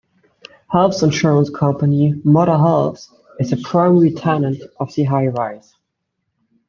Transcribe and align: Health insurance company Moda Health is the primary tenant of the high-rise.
Health 0.71 1.03
insurance 1.03 1.51
company 1.51 2.13
Moda 2.25 2.57
Health 2.57 3.07
is 3.39 3.51
the 3.51 3.57
primary 3.61 4.11
tenant 4.11 4.59
of 4.79 4.91
the 4.95 5.03
high-rise. 5.03 5.75